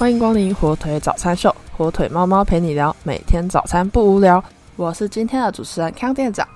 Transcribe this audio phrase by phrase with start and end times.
[0.00, 4.42] 欢迎光临火腿早餐秀，火腿猫猫陪你聊，每天早餐不无聊。
[4.76, 6.48] 我是今天的主持人康店长。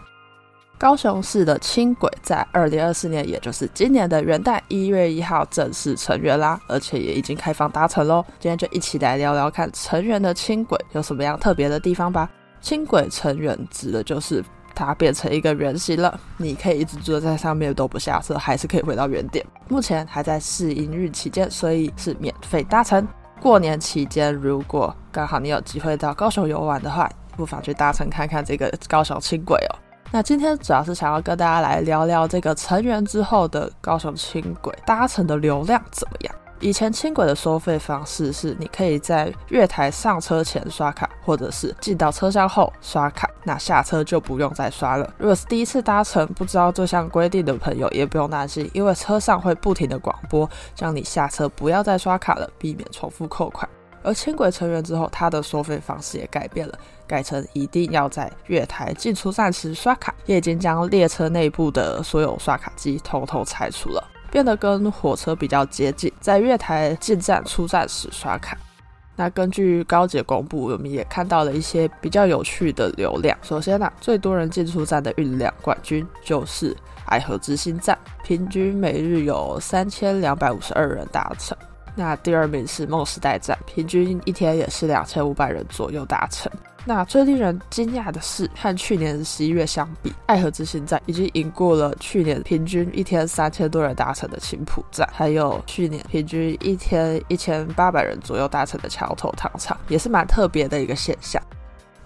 [0.78, 8.24] 高雄市的轻轨在二零二四年，也就是今年的元旦一月一号正式成员啦，而且也已经开放搭乘喽。
[8.40, 12.26] 今天就一起来聊聊看成员的轻轨有什么样特别的地方吧。
[12.62, 14.42] 轻轨成员指的就是
[14.74, 19.44] 它变成一个圆形了，你可以一直坐在上面都不下车，还是可以回到原点。
[19.68, 23.06] 目前还在试营运期间，所以是免费搭乘。
[23.44, 29.76] 过年期间，如果刚好你有机会到高雄游玩的话，不妨去搭乘看看这个高雄轻轨哦。
[30.10, 36.33] 那今天主要是想要跟大家来聊聊这个成员之后的高雄轻轨搭乘的流量怎么样。
[36.60, 45.12] 以前轻轨的收费方式是，你可以在月台上车前刷卡，或者是进到车厢后刷卡，那下车就不用再刷了。
[45.18, 53.68] 如果是第一次搭乘不知道这项规定的朋友，也不用担心，因为车上会不停的广播，叫你下车不要再刷卡了，避免重复扣款。
[54.02, 64.10] 而轻轨成员之后，它的收费方式也改变了，改成一定要在月台进出站时刷卡，也已经将列车内部的所有刷卡机统统拆除了。
[64.34, 68.58] 变得跟火车比较接近，在月台进站出站时刷卡。
[69.14, 73.38] 那根据高捷公布，我们也看到了一些比较有趣的流量。
[73.42, 81.56] 首先呢，最多人进出站的运量冠军就是爱河之星站，平均每日有三千两百五十二人搭乘。
[81.94, 86.50] 那第二名是梦时代站，平均一天也是两千五百人左右达成。
[86.86, 101.42] 那最令人惊讶的是，和去年十一月相比，爱河之星站已经赢过了去年平均一天三千多人达成的青浦站，还有去年平均一天一千八百人左右达成的桥头糖厂，也是蛮特别的一个现象。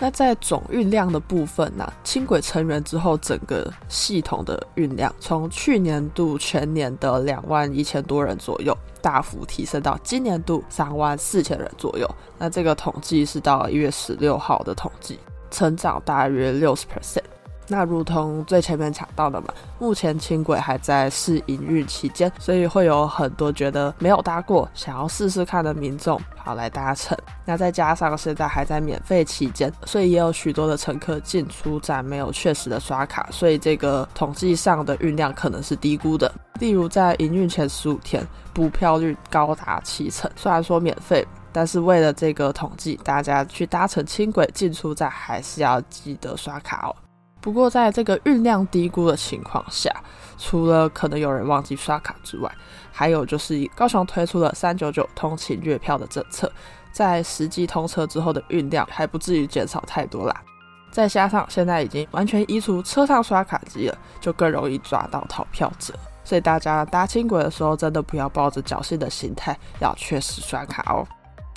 [0.01, 1.93] 那在总运量的部分呢？
[2.05, 12.09] 轻轨成员之后，整个系统的运量从去年度全年的两万一千多人左右，大幅提升到今年度三万四千人左右。
[12.39, 15.19] 那这个统计是到一月十六号的统计，
[15.51, 17.23] 成长大约六十 percent。
[17.69, 19.49] 那如同最前面讲到的嘛，
[19.79, 27.17] 目前轻轨还在试营运期间，所以会有很多觉得没有搭过、想要试试看的民众跑来搭乘。
[27.45, 36.33] 那再加上现在还在免费期间，所以也有许多的乘客进出站没有确实的刷卡，所以这个统计上的运量可能是低估的。
[36.61, 40.31] 例如在营运前十五天，补票率高达七成。
[40.37, 46.97] 虽然说免费，但是为了这个统计，大家去搭乘轻轨进出站还是要记得刷卡哦。
[47.41, 49.91] 不过，在这个运量低估的情况下，
[50.37, 52.53] 除了可能有人忘记刷卡之外，
[52.93, 56.51] 还有就是高雄推出了三九九通勤月票的政策，
[56.91, 60.43] 在实际通车之后的运量还不至于减少太多啦。
[60.91, 65.95] 再加上现在已经完全移除车上刷卡机了，就更容易抓到逃票者。
[66.25, 71.07] 所以大家搭轻轨的时候，真的不要抱着侥幸的心态，要确实刷卡哦。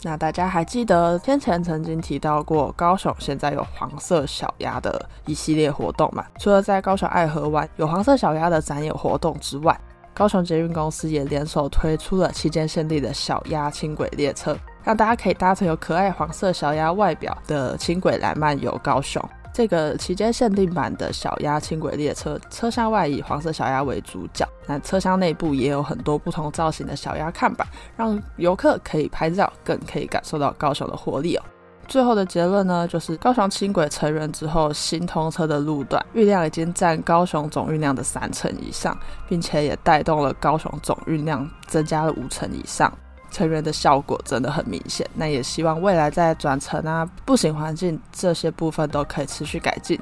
[0.03, 6.25] 那大家还记得先前曾经提到过，高雄现在有黄色小鸭的一系列活动嘛？
[6.39, 9.79] 除了在高雄爱河湾有黄色小鸭的展演活动之外，
[10.13, 19.23] 高雄捷运公司也联手推出了期间限定的小鸭轻轨列车，让大家可以搭乘有可爱黄色小鸭外表的轻轨来漫游高雄。
[19.53, 27.67] 这个期间限定版的小鸭轻轨列车，车厢外以黄色小鸭为主角，那车厢内部也有很多不同造型的小鸭看板，
[27.97, 31.43] 让游客可以拍照，更可以感受到高雄的活力哦。
[31.87, 38.97] 最后的结论呢，就是高雄轻轨成人之后，新通车的路段运量已经占高雄总运量的三成以上，
[39.27, 42.89] 并且也带动了高雄总运量增加了五成以上。
[43.31, 49.99] 成员的效果真的很明显，那也希望未来在转乘啊、步行环境这些部分都可以持续改进，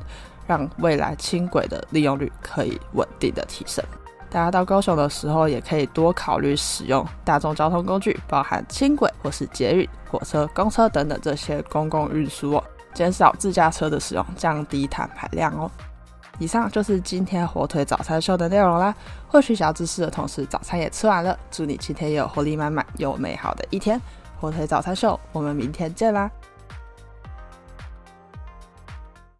[0.47, 3.84] 让未来轻轨的利用率可以稳定的提升。
[4.31, 12.63] 大家到高雄的时候，也可以多考虑使用大众交通工具，包含轻轨或是捷运、火车、公车等等这些公共运输哦，
[12.94, 15.69] 减少自驾车的使用，降低碳排量哦。
[16.39, 18.95] 以上就是今天火腿早餐秀的内容啦。
[19.27, 21.38] 获取小知识的同时，早餐也吃完了。
[21.51, 24.01] 祝你今天也有活力满满又美好的一天。
[24.40, 26.31] 火腿早餐秀，我们明天见啦！